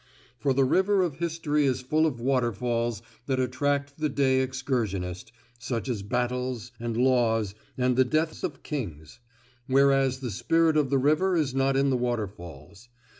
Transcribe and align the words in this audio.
For 0.39 0.51
the 0.51 0.63
river 0.65 1.03
of 1.03 1.17
history 1.17 1.67
is 1.67 1.81
full 1.81 2.07
of 2.07 2.19
waterfalls 2.19 3.03
that 3.27 3.39
attract 3.39 3.99
the 3.99 4.09
day 4.09 4.39
excursionist 4.41 5.31
such 5.59 5.87
as 5.87 6.01
battles, 6.01 6.71
and 6.79 6.97
laws, 6.97 7.53
and 7.77 7.95
the 7.95 8.03
deaths 8.03 8.41
of 8.41 8.63
kings; 8.63 9.19
whereas 9.67 10.19
the 10.21 10.31
spirit 10.31 10.75
of 10.75 10.89
the 10.89 10.97
river 10.97 11.37
is 11.37 11.53
not 11.53 11.77
in 11.77 11.91
the 11.91 11.97
waterfalls. 11.97 12.89